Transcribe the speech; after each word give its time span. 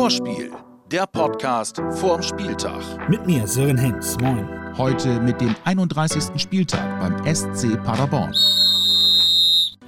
Vorspiel, 0.00 0.50
der 0.90 1.06
Podcast 1.06 1.76
vorm 1.90 2.22
Spieltag. 2.22 2.80
Mit 3.10 3.26
mir, 3.26 3.46
Sören 3.46 3.76
Henks. 3.76 4.16
Moin. 4.18 4.48
Heute 4.78 5.20
mit 5.20 5.38
dem 5.42 5.54
31. 5.64 6.40
Spieltag 6.40 6.98
beim 6.98 7.34
SC 7.34 7.76
Paderborn. 7.84 8.34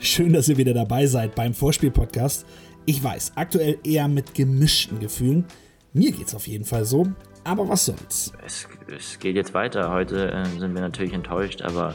Schön, 0.00 0.34
dass 0.34 0.50
ihr 0.50 0.59
wieder 0.59 0.75
dabei 0.75 1.06
seid 1.06 1.34
beim 1.34 1.54
Vorspiel-Podcast. 1.54 2.45
Ich 2.84 3.02
weiß, 3.02 3.32
aktuell 3.36 3.79
eher 3.84 4.06
mit 4.06 4.34
gemischten 4.34 5.00
Gefühlen. 5.00 5.46
Mir 5.95 6.12
geht's 6.12 6.34
auf 6.34 6.46
jeden 6.46 6.66
Fall 6.66 6.84
so. 6.84 7.06
Aber 7.44 7.66
was 7.66 7.86
soll's? 7.86 8.34
Es, 8.44 8.68
es 8.94 9.18
geht 9.18 9.34
jetzt 9.34 9.54
weiter. 9.54 9.90
Heute 9.90 10.30
äh, 10.30 10.44
sind 10.58 10.74
wir 10.74 10.82
natürlich 10.82 11.14
enttäuscht, 11.14 11.62
aber 11.62 11.94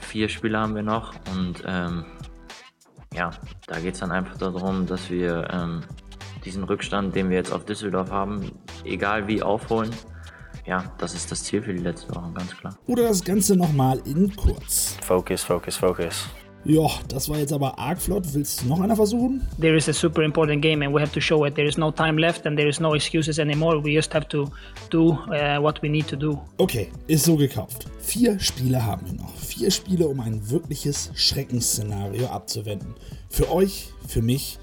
vier 0.00 0.28
Spiele 0.28 0.58
haben 0.58 0.74
wir 0.74 0.82
noch 0.82 1.14
und 1.32 1.62
ähm, 1.68 2.04
ja, 3.14 3.30
da 3.68 3.78
geht 3.78 3.94
es 3.94 4.00
dann 4.00 4.10
einfach 4.10 4.38
darum, 4.38 4.86
dass 4.86 5.08
wir 5.08 5.48
ähm, 5.52 5.82
diesen 6.44 6.64
Rückstand, 6.64 7.14
den 7.14 7.30
wir 7.30 7.36
jetzt 7.36 7.52
auf 7.52 7.64
Düsseldorf 7.64 8.10
haben, 8.10 8.52
egal 8.84 9.28
wie 9.28 9.42
aufholen. 9.42 9.90
Ja, 10.66 10.92
das 10.98 11.14
ist 11.14 11.30
das 11.30 11.42
Ziel 11.42 11.62
für 11.62 11.72
die 11.72 11.82
letzte 11.82 12.14
Woche, 12.14 12.30
ganz 12.34 12.56
klar. 12.56 12.78
Oder 12.86 13.08
das 13.08 13.24
Ganze 13.24 13.56
nochmal 13.56 14.00
in 14.04 14.34
kurz. 14.36 14.96
Focus, 15.02 15.42
focus, 15.42 15.76
focus. 15.76 16.28
Ja, 16.64 16.86
das 17.08 17.28
war 17.28 17.38
jetzt 17.38 17.52
aber 17.52 17.76
arg 17.76 18.00
flott. 18.00 18.22
Willst 18.34 18.62
du 18.62 18.68
noch 18.68 18.80
einer 18.80 18.94
versuchen? 18.94 19.44
There 19.60 19.76
is 19.76 19.88
a 19.88 19.92
super 19.92 20.22
important 20.22 20.62
game 20.62 20.82
and 20.82 20.94
we 20.94 21.00
have 21.00 21.10
to 21.12 21.20
show 21.20 21.44
it. 21.44 21.56
There 21.56 21.66
is 21.66 21.76
no 21.76 21.90
time 21.90 22.20
left 22.20 22.46
and 22.46 22.56
there 22.56 22.68
is 22.68 22.78
no 22.78 22.94
excuses 22.94 23.40
anymore. 23.40 23.82
We 23.82 23.94
just 23.94 24.14
have 24.14 24.28
to 24.28 24.48
do 24.88 25.10
uh, 25.10 25.60
what 25.60 25.82
we 25.82 25.88
need 25.88 26.06
to 26.06 26.16
do. 26.16 26.40
Okay, 26.58 26.88
ist 27.08 27.24
so 27.24 27.36
gekauft. 27.36 27.86
Vier 27.98 28.38
Spiele 28.38 28.84
haben 28.86 29.04
wir 29.06 29.14
noch. 29.14 29.34
Vier 29.34 29.72
Spiele, 29.72 30.06
um 30.06 30.20
ein 30.20 30.48
wirkliches 30.48 31.10
Schreckensszenario 31.16 32.28
abzuwenden. 32.28 32.94
Für 33.28 33.50
euch, 33.50 33.88
für 34.06 34.22
mich 34.22 34.60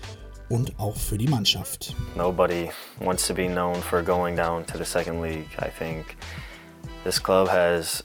und 0.50 0.74
auch 0.80 0.96
für 0.96 1.18
die 1.18 1.28
Mannschaft. 1.28 1.96
Nobody 2.16 2.70
wants 3.00 3.28
to 3.28 3.34
be 3.34 3.48
known 3.48 3.76
for 3.76 4.02
going 4.02 4.36
down 4.36 4.66
to 4.66 4.78
the 4.78 4.86
second 4.86 5.22
league. 5.22 5.48
I 5.60 5.70
think 5.70 6.18
this 7.04 7.22
club 7.22 7.48
has 7.50 8.04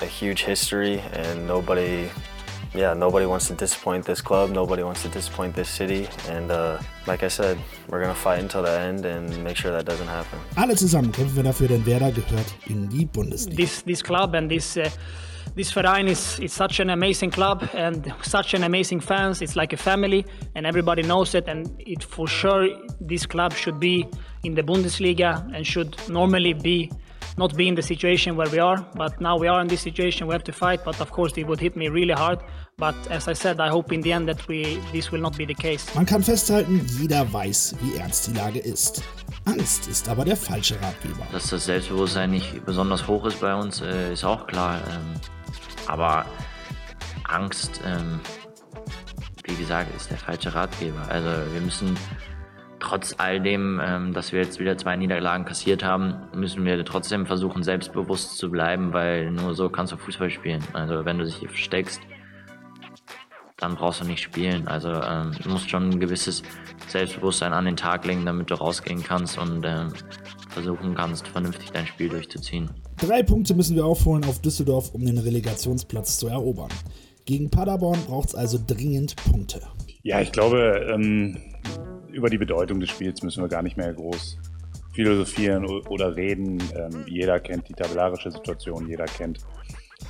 a 0.00 0.06
huge 0.06 0.44
history 0.44 1.00
and 1.14 1.46
nobody 1.46 2.08
yeah, 2.72 2.94
nobody 2.94 3.26
wants 3.26 3.48
to 3.48 3.54
disappoint 3.54 4.04
this 4.04 4.22
club. 4.22 4.50
Nobody 4.50 4.84
wants 4.84 5.02
to 5.02 5.08
disappoint 5.08 5.56
this 5.56 5.68
city. 5.68 6.06
And 6.28 6.52
uh, 6.52 6.78
like 7.06 7.24
I 7.24 7.28
said, 7.28 7.58
we're 7.88 8.00
gonna 8.00 8.14
fight 8.14 8.38
until 8.38 8.62
the 8.62 8.78
end 8.80 9.04
and 9.04 9.42
make 9.42 9.56
sure 9.56 9.72
that 9.72 9.84
doesn't 9.84 10.06
happen. 10.06 10.38
Alle 10.56 10.76
zusammen 10.76 11.10
kämpfen 11.10 11.36
wir 11.36 11.42
dafür, 11.42 11.68
denn 11.68 11.84
Werder 11.84 12.12
gehört 12.12 12.46
in 12.66 12.88
die 12.88 13.06
Bundesliga. 13.06 13.56
This 13.56 13.82
this 13.82 14.02
club 14.02 14.34
and 14.34 14.48
this. 14.48 14.76
Uh 14.76 14.88
this 15.54 15.72
Verein 15.72 16.08
is 16.08 16.38
it's 16.38 16.54
such 16.54 16.80
an 16.80 16.90
amazing 16.90 17.30
club 17.30 17.68
and 17.74 18.12
such 18.22 18.54
an 18.54 18.64
amazing 18.64 19.00
fans. 19.00 19.42
It's 19.42 19.56
like 19.56 19.72
a 19.72 19.76
family, 19.76 20.24
and 20.54 20.66
everybody 20.66 21.02
knows 21.02 21.34
it. 21.34 21.48
And 21.48 21.68
it 21.78 22.02
for 22.02 22.26
sure, 22.28 22.68
this 23.00 23.26
club 23.26 23.52
should 23.52 23.80
be 23.80 24.06
in 24.44 24.54
the 24.54 24.62
Bundesliga 24.62 25.44
and 25.54 25.66
should 25.66 25.96
normally 26.08 26.52
be 26.52 26.90
not 27.36 27.56
be 27.56 27.68
in 27.68 27.74
the 27.74 27.82
situation 27.82 28.36
where 28.36 28.48
we 28.50 28.58
are. 28.58 28.84
But 28.94 29.20
now 29.20 29.38
we 29.38 29.48
are 29.48 29.60
in 29.60 29.68
this 29.68 29.80
situation. 29.80 30.26
We 30.26 30.34
have 30.34 30.44
to 30.44 30.52
fight. 30.52 30.84
But 30.84 31.00
of 31.00 31.10
course, 31.10 31.32
it 31.36 31.46
would 31.46 31.60
hit 31.60 31.76
me 31.76 31.88
really 31.88 32.14
hard. 32.14 32.40
But 32.76 32.94
as 33.10 33.28
I 33.28 33.34
said, 33.34 33.60
I 33.60 33.68
hope 33.68 33.92
in 33.92 34.00
the 34.00 34.12
end 34.12 34.28
that 34.28 34.46
we 34.48 34.80
this 34.92 35.12
will 35.12 35.20
not 35.20 35.36
be 35.36 35.44
the 35.44 35.54
case. 35.54 35.94
Man 35.94 36.06
kann 36.06 36.22
festhalten, 36.22 36.80
jeder 36.98 37.30
weiß, 37.32 37.76
wie 37.80 37.96
ernst 37.98 38.28
die 38.28 38.34
Lage 38.34 38.58
ist. 38.58 39.02
Angst 39.44 39.88
ist 39.88 40.08
aber 40.08 40.24
der 40.24 40.36
falsche 40.36 40.80
Ratgeber. 40.80 41.26
Dass 41.32 41.48
das 41.50 41.64
Selbstbewusstsein 41.64 42.30
nicht 42.30 42.64
besonders 42.64 43.06
hoch 43.06 43.24
ist 43.26 43.40
bei 43.40 43.54
uns, 43.54 43.80
äh, 43.80 44.12
ist 44.12 44.24
auch 44.24 44.46
klar. 44.46 44.80
Ähm, 44.90 45.20
Aber 45.90 46.24
Angst, 47.24 47.80
ähm, 47.84 48.20
wie 49.42 49.56
gesagt, 49.56 49.92
ist 49.96 50.08
der 50.08 50.18
falsche 50.18 50.54
Ratgeber. 50.54 51.02
Also 51.08 51.28
wir 51.52 51.60
müssen 51.60 51.96
trotz 52.78 53.16
all 53.18 53.40
dem, 53.40 53.80
ähm, 53.84 54.14
dass 54.14 54.32
wir 54.32 54.40
jetzt 54.40 54.60
wieder 54.60 54.78
zwei 54.78 54.94
Niederlagen 54.94 55.44
kassiert 55.44 55.82
haben, 55.82 56.28
müssen 56.32 56.64
wir 56.64 56.84
trotzdem 56.84 57.26
versuchen, 57.26 57.64
selbstbewusst 57.64 58.38
zu 58.38 58.52
bleiben, 58.52 58.92
weil 58.92 59.32
nur 59.32 59.54
so 59.56 59.68
kannst 59.68 59.92
du 59.92 59.96
Fußball 59.96 60.30
spielen. 60.30 60.62
Also 60.74 61.04
wenn 61.04 61.18
du 61.18 61.24
dich 61.24 61.34
hier 61.34 61.48
versteckst, 61.48 62.00
dann 63.56 63.74
brauchst 63.74 64.00
du 64.00 64.04
nicht 64.04 64.22
spielen. 64.22 64.68
Also 64.68 64.92
ähm, 64.92 65.32
du 65.42 65.48
musst 65.48 65.68
schon 65.70 65.90
ein 65.90 65.98
gewisses 65.98 66.44
Selbstbewusstsein 66.86 67.52
an 67.52 67.64
den 67.64 67.76
Tag 67.76 68.04
legen, 68.06 68.24
damit 68.24 68.48
du 68.48 68.54
rausgehen 68.54 69.02
kannst 69.02 69.38
und 69.38 69.66
ähm, 69.66 69.92
versuchen 70.50 70.94
kannst, 70.94 71.26
vernünftig 71.26 71.72
dein 71.72 71.86
Spiel 71.88 72.08
durchzuziehen. 72.08 72.70
Drei 73.00 73.22
Punkte 73.22 73.54
müssen 73.54 73.76
wir 73.76 73.86
aufholen 73.86 74.24
auf 74.24 74.42
Düsseldorf, 74.42 74.94
um 74.94 75.06
den 75.06 75.16
Relegationsplatz 75.16 76.18
zu 76.18 76.28
erobern. 76.28 76.68
Gegen 77.24 77.48
Paderborn 77.48 77.98
braucht 78.06 78.28
es 78.28 78.34
also 78.34 78.58
dringend 78.64 79.16
Punkte. 79.16 79.62
Ja, 80.02 80.20
ich 80.20 80.32
glaube, 80.32 80.86
ähm, 80.92 81.38
über 82.12 82.28
die 82.28 82.36
Bedeutung 82.36 82.78
des 82.78 82.90
Spiels 82.90 83.22
müssen 83.22 83.42
wir 83.42 83.48
gar 83.48 83.62
nicht 83.62 83.78
mehr 83.78 83.90
groß 83.94 84.38
philosophieren 84.92 85.64
oder 85.64 86.14
reden. 86.14 86.62
Ähm, 86.76 87.04
jeder 87.06 87.40
kennt 87.40 87.70
die 87.70 87.72
tabellarische 87.72 88.30
Situation, 88.32 88.86
jeder 88.86 89.06
kennt 89.06 89.38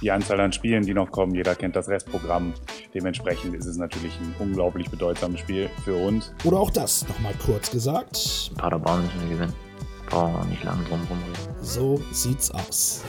die 0.02 0.10
Anzahl 0.10 0.40
an 0.40 0.52
Spielen, 0.52 0.84
die 0.84 0.94
noch 0.94 1.12
kommen. 1.12 1.34
Jeder 1.34 1.54
kennt 1.54 1.76
das 1.76 1.88
Restprogramm. 1.88 2.54
Dementsprechend 2.92 3.54
ist 3.54 3.66
es 3.66 3.76
natürlich 3.76 4.18
ein 4.20 4.34
unglaublich 4.40 4.90
bedeutsames 4.90 5.40
Spiel 5.40 5.70
für 5.84 5.94
uns. 5.94 6.32
Oder 6.44 6.58
auch 6.58 6.70
das 6.70 7.06
nochmal 7.08 7.34
kurz 7.44 7.70
gesagt. 7.70 8.50
Paderborn 8.56 9.02
müssen 9.02 9.20
wir 9.28 9.36
gewinnen. 9.36 9.69
Brauchen 10.10 10.34
wir 10.34 10.44
nicht 10.46 10.64
lange 10.64 10.84
drum 10.84 11.00
rumreden. 11.08 11.54
So 11.62 12.00
sieht's 12.12 12.50
aus. 12.50 13.02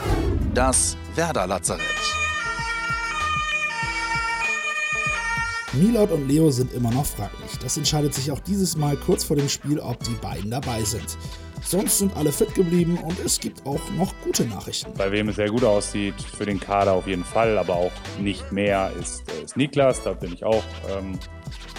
Das 0.53 0.95
Werder 1.15 1.47
Lazarett. 1.47 1.81
Milot 5.73 6.11
und 6.11 6.27
Leo 6.27 6.51
sind 6.51 6.73
immer 6.73 6.91
noch 6.91 7.05
fraglich. 7.05 7.57
Das 7.61 7.77
entscheidet 7.77 8.13
sich 8.13 8.29
auch 8.29 8.39
dieses 8.39 8.75
Mal 8.75 8.97
kurz 8.97 9.23
vor 9.23 9.35
dem 9.35 9.49
Spiel, 9.49 9.79
ob 9.79 10.03
die 10.03 10.13
beiden 10.15 10.51
dabei 10.51 10.83
sind. 10.83 11.17
Sonst 11.63 11.99
sind 11.99 12.15
alle 12.17 12.31
fit 12.31 12.53
geblieben 12.53 12.97
und 12.97 13.17
es 13.19 13.39
gibt 13.39 13.65
auch 13.65 13.79
noch 13.97 14.13
gute 14.23 14.43
Nachrichten. 14.45 14.93
Bei 14.95 15.11
wem 15.11 15.29
es 15.29 15.37
sehr 15.37 15.49
gut 15.49 15.63
aussieht, 15.63 16.15
für 16.21 16.45
den 16.45 16.59
Kader 16.59 16.93
auf 16.93 17.07
jeden 17.07 17.23
Fall, 17.23 17.57
aber 17.57 17.75
auch 17.75 17.91
nicht 18.19 18.51
mehr, 18.51 18.91
ist, 18.99 19.23
äh, 19.31 19.43
ist 19.43 19.57
Niklas. 19.57 20.03
Da 20.03 20.13
bin 20.13 20.33
ich 20.33 20.43
auch 20.43 20.63
ähm, 20.89 21.17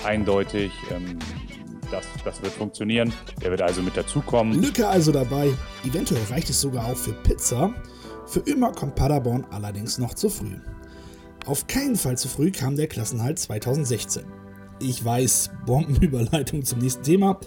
eindeutig. 0.04 0.72
Ähm, 0.90 1.18
das, 1.92 2.06
das 2.24 2.42
wird 2.42 2.52
funktionieren. 2.52 3.12
Der 3.42 3.50
wird 3.50 3.62
also 3.62 3.82
mit 3.82 3.96
dazukommen. 3.96 4.60
Lücke 4.60 4.88
also 4.88 5.12
dabei. 5.12 5.52
Eventuell 5.84 6.22
reicht 6.30 6.50
es 6.50 6.60
sogar 6.60 6.86
auch 6.86 6.96
für 6.96 7.12
Pizza. 7.12 7.72
Für 8.26 8.40
immer 8.40 8.72
kommt 8.72 8.94
Paderborn 8.94 9.46
allerdings 9.50 9.98
noch 9.98 10.14
zu 10.14 10.28
früh. 10.28 10.56
Auf 11.46 11.66
keinen 11.66 11.96
Fall 11.96 12.16
zu 12.16 12.28
früh 12.28 12.50
kam 12.50 12.76
der 12.76 12.86
Klassenhalt 12.86 13.38
2016. 13.38 14.24
Ich 14.80 15.04
weiß, 15.04 15.50
Bombenüberleitung 15.66 16.64
zum 16.64 16.78
nächsten 16.78 17.02
Thema. 17.02 17.38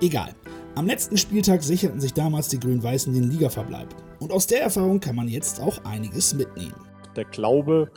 Egal. 0.00 0.34
Am 0.74 0.86
letzten 0.86 1.18
Spieltag 1.18 1.62
sicherten 1.62 2.00
sich 2.00 2.14
damals 2.14 2.48
die 2.48 2.58
Grün-Weißen 2.58 3.12
den 3.12 3.30
Ligaverbleib. 3.30 3.88
Und 4.20 4.32
aus 4.32 4.46
der 4.46 4.62
Erfahrung 4.62 5.00
kann 5.00 5.16
man 5.16 5.28
jetzt 5.28 5.60
auch 5.60 5.84
einiges 5.84 6.34
mitnehmen. 6.34 6.74
Der 7.16 7.24
Glaube 7.24 7.90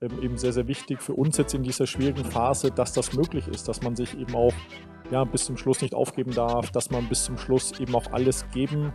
ähm, 0.00 0.22
eben 0.22 0.38
sehr, 0.38 0.52
sehr 0.52 0.66
wichtig 0.66 1.02
für 1.02 1.14
uns 1.14 1.36
jetzt 1.36 1.54
in 1.54 1.62
dieser 1.62 1.86
schwierigen 1.86 2.24
Phase, 2.24 2.70
dass 2.70 2.92
das 2.92 3.12
möglich 3.12 3.48
ist, 3.48 3.68
dass 3.68 3.82
man 3.82 3.96
sich 3.96 4.18
eben 4.18 4.34
auch 4.34 4.52
ja, 5.12 5.24
bis 5.24 5.44
zum 5.44 5.58
Schluss 5.58 5.82
nicht 5.82 5.94
aufgeben 5.94 6.32
darf, 6.32 6.70
dass 6.70 6.90
man 6.90 7.06
bis 7.06 7.24
zum 7.24 7.36
Schluss 7.36 7.78
eben 7.78 7.94
auch 7.94 8.10
alles 8.12 8.46
geben 8.50 8.94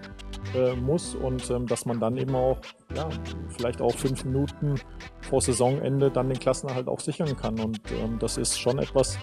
äh, 0.56 0.74
muss 0.76 1.14
und 1.14 1.48
ähm, 1.52 1.68
dass 1.68 1.86
man 1.86 2.00
dann 2.00 2.18
eben 2.18 2.36
auch, 2.36 2.58
ja, 2.96 3.08
vielleicht 3.50 3.82
auch 3.82 3.94
fünf 3.94 4.26
Minuten 4.26 4.76
vor 5.22 5.42
Saisonende 5.42 6.10
dann 6.10 6.30
den 6.30 6.40
Klassenerhalt 6.40 6.88
auch 6.88 7.00
sichern 7.00 7.38
kann. 7.38 7.60
Und 7.60 7.80
ähm, 8.04 8.18
das 8.18 8.38
ist 8.38 8.60
schon 8.60 8.80
etwas, 8.80 9.20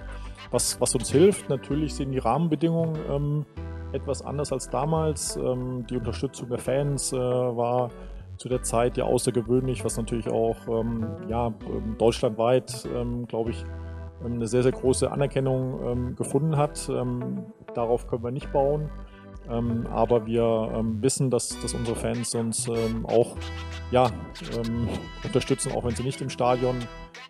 was, 0.53 0.81
was 0.81 0.95
uns 0.95 1.11
hilft. 1.11 1.49
Natürlich 1.49 1.95
sind 1.95 2.13
die 2.13 2.19
Rahmenbedingungen 2.19 2.97
ähm, 3.11 3.47
etwas 3.93 4.23
anders 4.23 4.53
als 4.53 4.71
damals. 4.71 5.37
Ähm, 5.37 5.85
die 5.91 5.97
Unterstützung 5.97 6.49
der 6.49 6.59
Fans 6.59 7.13
äh, 7.13 7.17
war 7.17 7.91
zu 8.37 8.49
der 8.49 8.63
Zeit 8.63 8.97
ja 8.97 9.05
außergewöhnlich, 9.05 9.85
was 9.85 9.97
natürlich 9.97 10.29
auch 10.29 10.57
ähm, 10.69 11.07
ja, 11.29 11.53
deutschlandweit, 11.99 12.85
glaube 13.29 13.51
ich, 13.51 13.63
ähm, 13.63 13.84
eine 14.25 14.47
sehr, 14.47 14.63
sehr 14.63 14.73
große 14.73 15.11
Anerkennung 15.11 15.81
ähm, 15.85 16.17
gefunden 16.17 16.57
hat. 16.57 16.89
Ähm, 16.89 17.45
darauf 17.75 18.07
können 18.07 18.25
wir 18.25 18.31
nicht 18.31 18.53
bauen. 18.53 18.91
Ähm, 19.49 19.87
aber 19.89 20.27
wir 20.27 20.73
ähm, 20.75 21.03
wissen, 21.03 21.31
dass, 21.31 21.61
dass 21.61 21.75
unsere 21.75 21.97
Fans 21.97 22.35
uns 22.35 22.67
ähm, 22.69 23.05
auch 23.07 23.37
ja, 23.91 24.11
unterstützen, 25.23 25.73
auch 25.73 25.85
wenn 25.85 25.95
sie 25.95 26.03
nicht 26.03 26.21
im 26.23 26.31
Stadion 26.31 26.77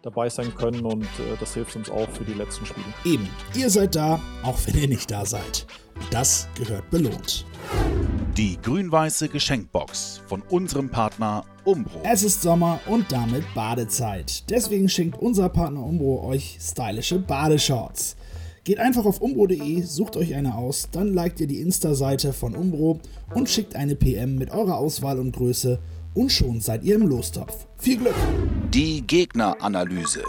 dabei 0.03 0.29
sein 0.29 0.55
können. 0.55 0.85
Und 0.85 1.05
äh, 1.05 1.37
das 1.41 1.55
hilft 1.55 1.75
uns 1.77 1.91
auch 1.91 2.09
für 2.11 2.25
die 2.25 2.35
letzten 2.35 2.67
Spiele. 2.67 2.87
Eben, 3.05 3.29
ihr 3.55 3.69
seid 3.69 3.97
da, 3.97 4.21
auch 4.45 4.59
wenn 4.67 4.81
ihr 4.81 4.89
nicht 4.89 5.11
da 5.11 5.25
seid. 5.27 5.67
Das 6.11 6.49
gehört 6.57 6.89
belohnt. 6.91 7.45
Die 8.37 8.59
grün-weiße 8.61 9.29
Geschenkbox 9.29 10.23
von 10.27 10.43
unserem 10.51 10.89
Partner 10.89 11.45
Umbro. 11.63 12.01
Es 12.03 12.25
ist 12.25 12.43
Sommer 12.43 12.81
und 12.87 13.13
damit 13.13 13.45
Badezeit. 13.55 14.51
Deswegen 14.51 14.89
schenkt 14.89 15.17
unser 15.17 15.49
Partner 15.49 15.85
Umbro 15.85 16.27
euch 16.27 16.59
stylische 16.61 17.21
Badeshorts. 17.21 18.17
Geht 18.65 18.81
einfach 18.81 19.05
auf 19.05 19.21
umbro.de, 19.21 19.83
sucht 19.83 20.17
euch 20.17 20.35
eine 20.35 20.57
aus, 20.57 20.89
dann 20.91 21.15
liked 21.15 21.39
ihr 21.43 21.47
die 21.47 21.61
Insta-Seite 21.61 22.33
von 22.33 22.57
Umbro 22.57 22.99
und 23.33 23.49
schickt 23.49 23.77
eine 23.77 23.95
PM 23.95 24.35
mit 24.35 24.51
eurer 24.51 24.79
Auswahl 24.79 25.21
und 25.21 25.31
Größe 25.31 25.79
und 26.15 26.33
schon 26.33 26.61
seid 26.61 26.83
ihr 26.83 26.97
im 26.97 27.07
Lostopf. 27.07 27.69
Viel 27.79 27.99
Glück! 27.99 28.17
Die 28.73 29.07
Gegneranalyse. 29.07 30.25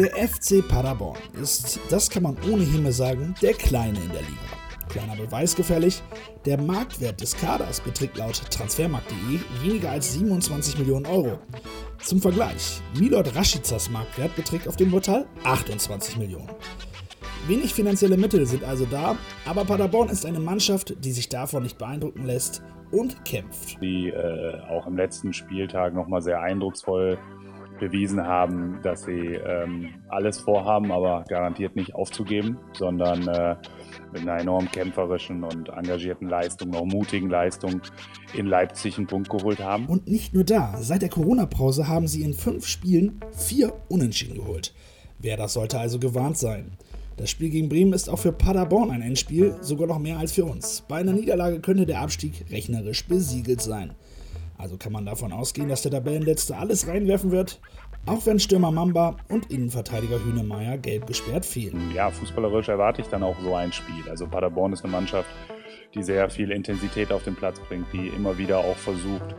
Der 0.00 0.28
FC 0.28 0.66
Paderborn 0.66 1.20
ist, 1.40 1.78
das 1.90 2.10
kann 2.10 2.24
man 2.24 2.36
ohnehin 2.50 2.82
mal 2.82 2.92
sagen, 2.92 3.36
der 3.40 3.54
Kleine 3.54 4.00
in 4.00 4.08
der 4.08 4.22
Liga. 4.22 4.55
Kleiner 4.96 5.16
Beweis 5.16 5.54
gefällig, 5.54 6.02
der 6.46 6.58
Marktwert 6.58 7.20
des 7.20 7.36
Kaders 7.36 7.82
beträgt 7.82 8.16
laut 8.16 8.40
transfermarkt.de 8.50 9.40
weniger 9.62 9.90
als 9.90 10.14
27 10.14 10.78
Millionen 10.78 11.04
Euro. 11.04 11.38
Zum 12.02 12.22
Vergleich, 12.22 12.80
Milot 12.98 13.36
Raschicas 13.36 13.90
Marktwert 13.90 14.34
beträgt 14.36 14.66
auf 14.66 14.76
dem 14.76 14.90
Portal 14.90 15.26
28 15.44 16.16
Millionen. 16.16 16.48
Wenig 17.46 17.74
finanzielle 17.74 18.16
Mittel 18.16 18.46
sind 18.46 18.64
also 18.64 18.86
da, 18.86 19.16
aber 19.44 19.66
Paderborn 19.66 20.08
ist 20.08 20.24
eine 20.24 20.40
Mannschaft, 20.40 20.94
die 21.04 21.12
sich 21.12 21.28
davon 21.28 21.64
nicht 21.64 21.76
beeindrucken 21.76 22.24
lässt 22.24 22.62
und 22.90 23.22
kämpft. 23.26 23.76
Die 23.82 24.08
äh, 24.08 24.60
auch 24.70 24.86
im 24.86 24.96
letzten 24.96 25.34
Spieltag 25.34 25.92
nochmal 25.92 26.22
sehr 26.22 26.40
eindrucksvoll 26.40 27.18
bewiesen 27.78 28.26
haben, 28.26 28.80
dass 28.82 29.02
sie 29.02 29.34
ähm, 29.34 29.94
alles 30.08 30.38
vorhaben, 30.40 30.92
aber 30.92 31.24
garantiert 31.28 31.76
nicht 31.76 31.94
aufzugeben, 31.94 32.58
sondern 32.72 33.26
äh, 33.28 33.56
mit 34.12 34.22
einer 34.22 34.40
enorm 34.40 34.70
kämpferischen 34.70 35.44
und 35.44 35.68
engagierten 35.68 36.28
Leistung, 36.28 36.74
auch 36.74 36.84
mutigen 36.84 37.30
Leistung 37.30 37.80
in 38.34 38.46
Leipzig 38.46 38.98
einen 38.98 39.06
Punkt 39.06 39.28
geholt 39.30 39.60
haben. 39.60 39.86
Und 39.86 40.08
nicht 40.08 40.34
nur 40.34 40.44
da, 40.44 40.76
seit 40.80 41.02
der 41.02 41.08
Corona-Pause 41.08 41.88
haben 41.88 42.08
sie 42.08 42.22
in 42.22 42.34
fünf 42.34 42.66
Spielen 42.66 43.20
vier 43.32 43.72
Unentschieden 43.88 44.36
geholt. 44.36 44.74
Wer 45.18 45.36
das 45.36 45.54
sollte 45.54 45.78
also 45.78 45.98
gewarnt 45.98 46.36
sein. 46.36 46.72
Das 47.16 47.30
Spiel 47.30 47.48
gegen 47.48 47.70
Bremen 47.70 47.94
ist 47.94 48.10
auch 48.10 48.18
für 48.18 48.32
Paderborn 48.32 48.90
ein 48.90 49.00
Endspiel, 49.00 49.56
sogar 49.62 49.86
noch 49.86 49.98
mehr 49.98 50.18
als 50.18 50.32
für 50.32 50.44
uns. 50.44 50.82
Bei 50.86 50.96
einer 50.96 51.14
Niederlage 51.14 51.60
könnte 51.60 51.86
der 51.86 52.02
Abstieg 52.02 52.44
rechnerisch 52.50 53.06
besiegelt 53.06 53.62
sein. 53.62 53.92
Also 54.58 54.76
kann 54.76 54.92
man 54.92 55.04
davon 55.04 55.32
ausgehen, 55.32 55.68
dass 55.68 55.82
der 55.82 55.92
Tabellenletzte 55.92 56.56
alles 56.56 56.86
reinwerfen 56.86 57.30
wird, 57.30 57.60
auch 58.06 58.24
wenn 58.26 58.38
Stürmer 58.38 58.70
Mamba 58.70 59.16
und 59.28 59.50
Innenverteidiger 59.50 60.24
Hünemeyer 60.24 60.78
gelb 60.78 61.06
gesperrt 61.06 61.44
fehlen. 61.44 61.92
Ja, 61.94 62.10
fußballerisch 62.10 62.68
erwarte 62.68 63.02
ich 63.02 63.08
dann 63.08 63.22
auch 63.22 63.38
so 63.40 63.54
ein 63.54 63.72
Spiel. 63.72 64.08
Also 64.08 64.26
Paderborn 64.26 64.72
ist 64.72 64.84
eine 64.84 64.92
Mannschaft, 64.92 65.28
die 65.94 66.02
sehr 66.02 66.30
viel 66.30 66.50
Intensität 66.50 67.12
auf 67.12 67.24
den 67.24 67.34
Platz 67.34 67.60
bringt, 67.68 67.86
die 67.92 68.08
immer 68.08 68.38
wieder 68.38 68.58
auch 68.58 68.76
versucht, 68.76 69.34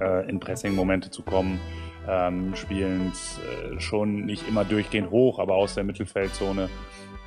äh, 0.00 0.28
in 0.28 0.40
Pressing-Momente 0.40 1.10
zu 1.10 1.22
kommen, 1.22 1.60
ähm, 2.08 2.54
spielen 2.54 3.12
äh, 3.12 3.78
schon 3.80 4.24
nicht 4.24 4.48
immer 4.48 4.64
durchgehend 4.64 5.10
hoch, 5.10 5.38
aber 5.38 5.54
aus 5.54 5.74
der 5.74 5.84
Mittelfeldzone 5.84 6.68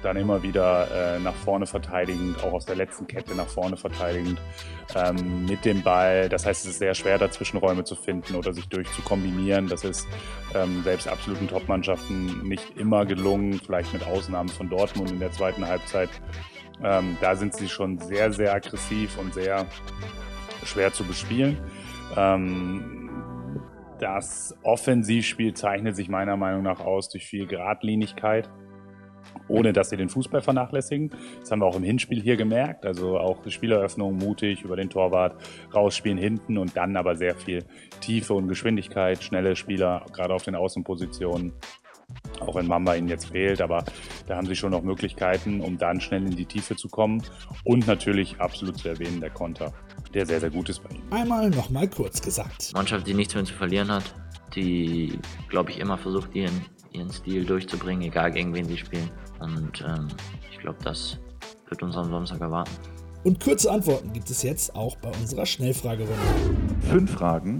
dann 0.01 0.17
immer 0.17 0.43
wieder 0.43 0.87
äh, 0.91 1.19
nach 1.19 1.35
vorne 1.35 1.65
verteidigend, 1.65 2.43
auch 2.43 2.53
aus 2.53 2.65
der 2.65 2.75
letzten 2.75 3.07
Kette 3.07 3.35
nach 3.35 3.47
vorne 3.47 3.77
verteidigend 3.77 4.39
ähm, 4.95 5.45
mit 5.45 5.65
dem 5.65 5.81
Ball. 5.81 6.29
Das 6.29 6.45
heißt, 6.45 6.65
es 6.65 6.71
ist 6.71 6.79
sehr 6.79 6.93
schwer, 6.93 7.17
dazwischen 7.17 7.57
Räume 7.57 7.83
zu 7.83 7.95
finden 7.95 8.35
oder 8.35 8.53
sich 8.53 8.67
durchzukombinieren. 8.69 9.67
Das 9.67 9.83
ist 9.83 10.07
ähm, 10.55 10.83
selbst 10.83 11.07
absoluten 11.07 11.47
Top-Mannschaften 11.47 12.47
nicht 12.47 12.77
immer 12.77 13.05
gelungen, 13.05 13.59
vielleicht 13.63 13.93
mit 13.93 14.05
Ausnahmen 14.05 14.49
von 14.49 14.69
Dortmund 14.69 15.11
in 15.11 15.19
der 15.19 15.31
zweiten 15.31 15.67
Halbzeit. 15.67 16.09
Ähm, 16.83 17.17
da 17.21 17.35
sind 17.35 17.53
sie 17.53 17.69
schon 17.69 17.99
sehr, 17.99 18.31
sehr 18.31 18.53
aggressiv 18.53 19.17
und 19.17 19.33
sehr 19.33 19.65
schwer 20.63 20.93
zu 20.93 21.03
bespielen. 21.03 21.57
Ähm, 22.15 23.09
das 23.99 24.57
Offensivspiel 24.63 25.53
zeichnet 25.53 25.95
sich 25.95 26.09
meiner 26.09 26.35
Meinung 26.35 26.63
nach 26.63 26.79
aus 26.79 27.09
durch 27.09 27.27
viel 27.27 27.45
Geradlinigkeit 27.45 28.49
ohne 29.47 29.73
dass 29.73 29.89
sie 29.89 29.97
den 29.97 30.09
Fußball 30.09 30.41
vernachlässigen. 30.41 31.11
Das 31.39 31.51
haben 31.51 31.59
wir 31.59 31.65
auch 31.65 31.75
im 31.75 31.83
Hinspiel 31.83 32.21
hier 32.21 32.37
gemerkt. 32.37 32.85
Also 32.85 33.17
auch 33.17 33.37
Spieleröffnung 33.47 34.17
mutig 34.17 34.63
über 34.63 34.75
den 34.75 34.89
Torwart 34.89 35.35
rausspielen 35.73 36.17
hinten 36.17 36.57
und 36.57 36.77
dann 36.77 36.95
aber 36.95 37.15
sehr 37.15 37.35
viel 37.35 37.65
Tiefe 37.99 38.33
und 38.33 38.47
Geschwindigkeit, 38.47 39.23
schnelle 39.23 39.55
Spieler, 39.55 40.05
gerade 40.13 40.33
auf 40.33 40.43
den 40.43 40.55
Außenpositionen. 40.55 41.53
Auch 42.41 42.55
wenn 42.55 42.67
Mamba 42.67 42.95
ihnen 42.95 43.07
jetzt 43.07 43.31
fehlt, 43.31 43.61
aber 43.61 43.85
da 44.27 44.35
haben 44.35 44.47
sie 44.47 44.55
schon 44.55 44.71
noch 44.71 44.81
Möglichkeiten, 44.81 45.61
um 45.61 45.77
dann 45.77 46.01
schnell 46.01 46.25
in 46.25 46.35
die 46.35 46.45
Tiefe 46.45 46.75
zu 46.75 46.89
kommen. 46.89 47.23
Und 47.63 47.87
natürlich 47.87 48.39
absolut 48.39 48.77
zu 48.77 48.89
erwähnen 48.89 49.21
der 49.21 49.29
Konter, 49.29 49.73
der 50.13 50.25
sehr, 50.25 50.39
sehr 50.39 50.49
gut 50.49 50.67
ist 50.69 50.83
bei 50.83 50.89
ihnen. 50.93 51.11
Einmal 51.11 51.49
nochmal 51.49 51.87
kurz 51.87 52.21
gesagt. 52.21 52.71
Mannschaft, 52.73 53.07
die 53.07 53.13
nichts 53.13 53.33
mehr 53.33 53.45
zu 53.45 53.53
verlieren 53.53 53.91
hat, 53.91 54.13
die, 54.55 55.19
glaube 55.47 55.71
ich, 55.71 55.79
immer 55.79 55.97
versucht, 55.97 56.35
ihren, 56.35 56.65
ihren 56.91 57.11
Stil 57.11 57.45
durchzubringen, 57.45 58.03
egal 58.03 58.31
gegen 58.31 58.53
wen 58.53 58.65
sie 58.65 58.77
spielen. 58.77 59.09
Und 59.39 59.83
ähm, 59.87 60.07
ich 60.51 60.59
glaube, 60.59 60.77
das 60.83 61.17
wird 61.69 61.81
uns 61.83 61.95
am 61.95 62.09
Samstag 62.09 62.41
erwarten. 62.41 62.71
Und 63.23 63.39
kurze 63.43 63.71
Antworten 63.71 64.11
gibt 64.13 64.29
es 64.29 64.41
jetzt 64.43 64.75
auch 64.75 64.95
bei 64.97 65.09
unserer 65.09 65.45
Schnellfragerunde. 65.45 66.13
Fünf 66.89 67.11
Fragen 67.11 67.59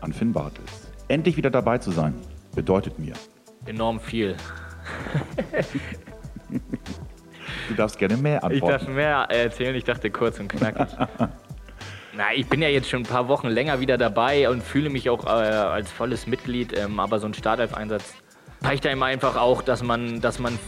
an 0.00 0.12
Finn 0.12 0.32
Bartels. 0.32 0.88
Endlich 1.08 1.36
wieder 1.36 1.50
dabei 1.50 1.78
zu 1.78 1.90
sein, 1.90 2.14
bedeutet 2.54 2.98
mir. 2.98 3.12
Enorm 3.66 4.00
viel. 4.00 4.36
Du 7.68 7.74
darfst 7.74 7.98
gerne 7.98 8.16
mehr 8.16 8.36
Ich 8.50 8.60
darf 8.60 8.72
antworten. 8.72 8.94
mehr 8.94 9.26
erzählen, 9.30 9.74
ich 9.74 9.84
dachte 9.84 10.10
kurz 10.10 10.38
und 10.40 10.48
knackig. 10.48 10.88
Na, 12.16 12.32
ich 12.34 12.46
bin 12.48 12.62
ja 12.62 12.68
jetzt 12.68 12.88
schon 12.88 13.00
ein 13.00 13.06
paar 13.06 13.28
Wochen 13.28 13.48
länger 13.48 13.80
wieder 13.80 13.98
dabei 13.98 14.48
und 14.48 14.62
fühle 14.62 14.88
mich 14.88 15.10
auch 15.10 15.24
äh, 15.26 15.28
als 15.28 15.90
volles 15.90 16.26
Mitglied, 16.26 16.76
ähm, 16.78 17.00
aber 17.00 17.18
so 17.18 17.26
ein 17.26 17.34
Startelf-Einsatz 17.34 18.14
zeigt 18.64 18.86
einem 18.86 19.02
einfach 19.02 19.36
auch, 19.36 19.60
dass 19.60 19.82
man, 19.82 20.22
dass 20.22 20.38
man 20.38 20.58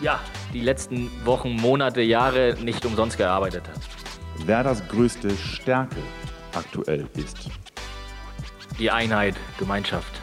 ja, 0.00 0.18
die 0.54 0.60
letzten 0.60 1.10
Wochen, 1.26 1.50
Monate, 1.56 2.00
Jahre 2.00 2.56
nicht 2.62 2.86
umsonst 2.86 3.18
gearbeitet 3.18 3.64
hat. 3.68 4.46
Werders 4.46 4.82
größte 4.88 5.30
Stärke 5.36 5.96
aktuell 6.56 7.06
ist. 7.16 7.50
Die 8.78 8.90
Einheit, 8.90 9.34
Gemeinschaft. 9.58 10.20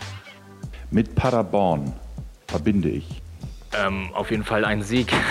Mit 0.90 1.14
Paderborn 1.14 1.94
verbinde 2.48 2.90
ich. 2.90 3.22
Ähm, 3.78 4.10
auf 4.14 4.32
jeden 4.32 4.44
Fall 4.44 4.66
ein 4.66 4.82
Sieg. 4.82 5.14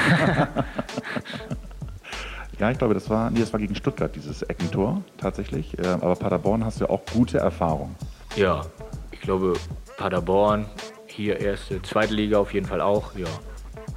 Ja, 2.61 2.71
ich 2.71 2.79
glaube, 2.79 2.95
das 2.95 3.11
war, 3.11 3.31
nee, 3.31 3.41
das 3.41 3.53
war 3.53 3.59
gegen 3.59 3.75
Stuttgart, 3.75 4.15
dieses 4.15 4.43
Eckentor 4.43 5.03
tatsächlich. 5.19 5.77
Äh, 5.77 5.89
Aber 5.89 6.15
Paderborn 6.15 6.65
hast 6.65 6.81
du 6.81 6.85
ja 6.85 6.91
auch 6.91 7.01
gute 7.13 7.39
Erfahrung. 7.39 7.97
ja, 8.37 8.63
ich 9.11 9.21
glaube, 9.21 9.55
Paderborn, 9.97 10.67
hier 11.15 11.41
erste, 11.41 11.81
zweite 11.83 12.15
Liga 12.15 12.39
auf 12.39 12.53
jeden 12.53 12.67
Fall 12.67 12.81
auch, 12.81 13.15
ja. 13.17 13.27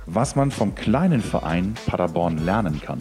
Was 0.05 0.35
man 0.35 0.51
vom 0.51 0.75
kleinen 0.75 1.21
Verein 1.21 1.75
Paderborn 1.87 2.37
lernen 2.45 2.81
kann. 2.81 2.99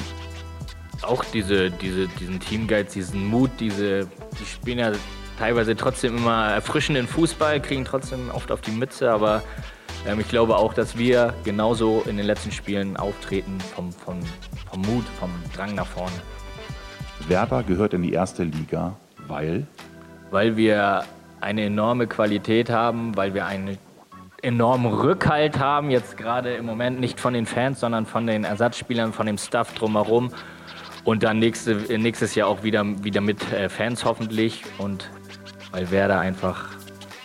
auch 1.02 1.24
diese, 1.24 1.70
diese, 1.70 2.08
diesen 2.08 2.40
Teamgeist, 2.40 2.94
diesen 2.94 3.26
Mut, 3.28 3.50
diese, 3.60 4.08
die 4.40 4.44
spielen 4.44 4.78
ja 4.78 4.92
teilweise 5.38 5.76
trotzdem 5.76 6.16
immer 6.16 6.48
erfrischenden 6.52 7.06
Fußball, 7.06 7.60
kriegen 7.60 7.84
trotzdem 7.84 8.30
oft 8.32 8.50
auf 8.50 8.60
die 8.62 8.70
Mütze, 8.70 9.10
aber 9.10 9.42
ähm, 10.06 10.20
ich 10.20 10.28
glaube 10.28 10.56
auch, 10.56 10.72
dass 10.72 10.96
wir 10.96 11.34
genauso 11.44 12.02
in 12.06 12.16
den 12.16 12.26
letzten 12.26 12.50
Spielen 12.50 12.96
auftreten 12.96 13.58
vom, 13.74 13.92
vom, 13.92 14.20
vom 14.70 14.80
Mut, 14.82 15.04
vom 15.20 15.30
Drang 15.54 15.74
nach 15.74 15.86
vorne. 15.86 16.16
Werder 17.28 17.62
gehört 17.62 17.92
in 17.94 18.02
die 18.02 18.12
erste 18.12 18.44
Liga, 18.44 18.96
weil 19.28 19.66
Weil 20.30 20.56
wir 20.56 21.04
eine 21.40 21.64
enorme 21.64 22.06
Qualität 22.06 22.70
haben, 22.70 23.16
weil 23.16 23.34
wir 23.34 23.46
einen 23.46 23.78
enormen 24.46 24.92
Rückhalt 24.92 25.58
haben, 25.58 25.90
jetzt 25.90 26.16
gerade 26.16 26.54
im 26.54 26.66
Moment 26.66 27.00
nicht 27.00 27.18
von 27.18 27.34
den 27.34 27.46
Fans, 27.46 27.80
sondern 27.80 28.06
von 28.06 28.28
den 28.28 28.44
Ersatzspielern, 28.44 29.12
von 29.12 29.26
dem 29.26 29.38
Staff 29.38 29.74
drumherum. 29.74 30.30
Und 31.04 31.24
dann 31.24 31.40
nächste, 31.40 31.74
nächstes 31.98 32.36
Jahr 32.36 32.48
auch 32.48 32.62
wieder, 32.62 32.84
wieder 33.02 33.20
mit 33.20 33.52
äh, 33.52 33.68
Fans 33.68 34.04
hoffentlich. 34.04 34.62
Und 34.78 35.10
weil 35.72 35.90
Werder 35.90 36.20
einfach 36.20 36.68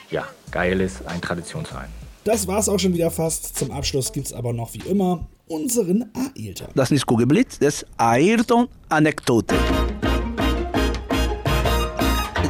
ja, 0.09 0.27
geil 0.49 0.81
ist, 0.81 1.05
ein 1.07 1.21
Traditionsverein. 1.21 1.89
Das 2.23 2.47
war's 2.47 2.67
auch 2.67 2.79
schon 2.79 2.93
wieder 2.93 3.11
fast. 3.11 3.55
Zum 3.55 3.71
Abschluss 3.71 4.11
gibt's 4.11 4.33
aber 4.33 4.51
noch 4.51 4.73
wie 4.73 4.81
immer 4.89 5.27
unseren 5.47 6.11
Ailton. 6.13 6.67
Das 6.73 6.87
ist 6.87 6.91
nicht 6.91 7.05
Kugelblitz, 7.05 7.59
das 7.59 7.83
ist 7.83 7.85
Ayrton-Anekdote. 7.97 9.55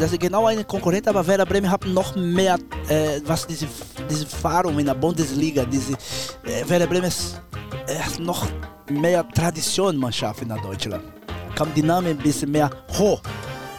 Das 0.02 0.12
ist 0.12 0.20
genau 0.20 0.48
eine 0.48 0.64
Konkurrent, 0.64 1.08
aber 1.08 1.26
Werder 1.28 1.46
Bremen 1.46 1.70
hat 1.70 1.86
noch 1.86 2.16
mehr, 2.16 2.58
äh, 2.90 3.22
was 3.24 3.46
diese, 3.46 3.68
diese 4.10 4.24
Erfahrung 4.24 4.80
in 4.80 4.88
der 4.88 4.96
Bundesliga, 4.96 5.64
diese, 5.64 5.94
äh, 5.94 6.68
Werder 6.68 6.88
Bremen 6.88 7.06
ist, 7.06 7.40
äh, 7.86 8.00
hat 8.00 8.18
noch 8.18 8.48
mehr 8.90 9.24
Traditionmannschaft 9.30 10.42
in 10.42 10.50
Deutschland. 10.50 11.04
Kommt 11.56 11.78
die 11.78 11.84
Name 11.84 12.10
ein 12.10 12.18
bisschen 12.18 12.50
mehr 12.50 12.72
hoch 12.98 13.22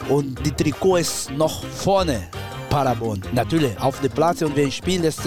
und 0.07 0.39
die 0.45 0.51
Trikot 0.51 0.95
ist 0.95 1.29
noch 1.31 1.61
vorne, 1.65 2.29
Paderborn. 2.69 3.21
Natürlich, 3.33 3.77
auf 3.77 3.99
dem 3.99 4.11
Platz 4.13 4.41
und 4.43 4.55
wenn 4.55 4.69
ich 4.69 4.77
spiele, 4.77 5.09
ist 5.09 5.19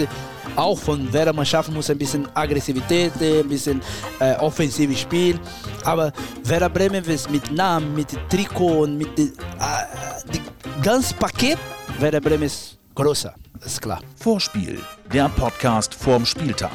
auch 0.57 0.77
von 0.77 1.11
Werder 1.13 1.33
Mannschaft 1.33 1.71
muss 1.71 1.89
ein 1.89 1.97
bisschen 1.97 2.27
Aggressivität, 2.33 3.13
äh, 3.21 3.39
ein 3.41 3.47
bisschen 3.47 3.81
äh, 4.19 4.35
offensives 4.35 4.99
Spiel. 4.99 5.39
Aber 5.83 6.11
Werder 6.43 6.69
Bremen 6.69 7.03
ist 7.05 7.29
mit 7.29 7.51
Namen, 7.51 7.93
mit 7.95 8.07
Trikot 8.29 8.83
und 8.83 8.97
mit 8.97 9.17
dem 9.17 9.27
äh, 9.27 10.31
die 10.33 10.41
ganze 10.83 11.13
Paket, 11.13 11.57
Werder 11.99 12.21
Bremen 12.21 12.43
ist 12.43 12.77
größer, 12.95 13.33
ist 13.63 13.81
klar. 13.81 14.01
Vorspiel, 14.15 14.79
der 15.13 15.29
Podcast 15.29 15.93
vorm 15.93 16.25
Spieltag. 16.25 16.71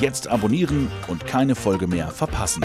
Jetzt 0.00 0.28
abonnieren 0.28 0.90
und 1.08 1.26
keine 1.26 1.54
Folge 1.54 1.86
mehr 1.86 2.08
verpassen. 2.08 2.62